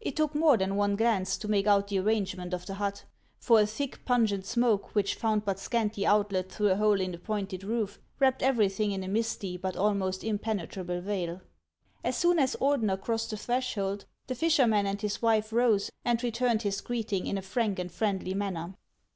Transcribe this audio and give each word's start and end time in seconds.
It 0.00 0.14
took 0.14 0.36
more 0.36 0.56
than 0.56 0.76
one 0.76 0.94
glance 0.94 1.36
to 1.36 1.48
make 1.48 1.66
out 1.66 1.88
the 1.88 1.98
arrangement 1.98 2.54
of 2.54 2.64
the 2.64 2.74
hut; 2.74 3.06
for 3.40 3.58
a 3.60 3.66
thick, 3.66 4.04
pungent 4.04 4.46
smoke, 4.46 4.94
which 4.94 5.16
found 5.16 5.44
but 5.44 5.58
scanty 5.58 6.06
outlet 6.06 6.48
through 6.48 6.68
a 6.70 6.76
hole 6.76 7.00
in 7.00 7.10
the 7.10 7.18
pointed 7.18 7.64
roof, 7.64 7.98
wrapped 8.20 8.40
everything 8.40 8.92
in 8.92 9.02
a 9.02 9.08
misty 9.08 9.56
but 9.56 9.76
almost 9.76 10.22
impenetrable 10.22 11.00
veil. 11.00 11.40
As 12.04 12.16
soon 12.16 12.38
as 12.38 12.54
Ordener 12.60 12.96
crossed 13.00 13.30
the 13.30 13.36
threshold, 13.36 14.04
the 14.28 14.36
fisherman 14.36 14.86
and 14.86 15.02
his 15.02 15.20
wife 15.20 15.52
rose, 15.52 15.90
and 16.04 16.22
returned 16.22 16.62
his 16.62 16.80
greeting 16.80 17.26
in 17.26 17.36
a 17.36 17.42
frank 17.42 17.80
and 17.80 17.90
friendly 17.90 18.32
manner. 18.32 18.76